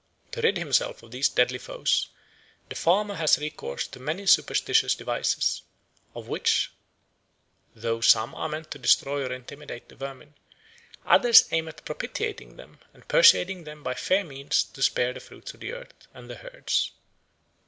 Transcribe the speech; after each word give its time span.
To 0.31 0.41
rid 0.41 0.57
himself 0.57 1.03
of 1.03 1.11
these 1.11 1.29
deadly 1.29 1.59
foes 1.59 2.09
the 2.69 2.73
farmer 2.75 3.13
has 3.13 3.37
recourse 3.37 3.85
to 3.89 3.99
many 3.99 4.25
superstitious 4.25 4.95
devices, 4.95 5.61
of 6.15 6.27
which, 6.27 6.71
though 7.75 8.01
some 8.01 8.33
are 8.33 8.49
meant 8.49 8.71
to 8.71 8.79
destroy 8.79 9.23
or 9.23 9.31
intimidate 9.31 9.89
the 9.89 9.95
vermin, 9.95 10.33
others 11.05 11.47
aim 11.51 11.67
at 11.67 11.85
propitiating 11.85 12.55
them 12.55 12.79
and 12.95 13.07
persuading 13.07 13.63
them 13.65 13.83
by 13.83 13.93
fair 13.93 14.23
means 14.23 14.63
to 14.63 14.81
spare 14.81 15.13
the 15.13 15.19
fruits 15.19 15.53
of 15.53 15.59
the 15.59 15.71
earth 15.71 16.07
and 16.15 16.31
the 16.31 16.37
herds. 16.37 16.93